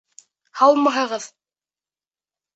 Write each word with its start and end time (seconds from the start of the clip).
Һаумыһығыҙ?! 0.61 1.29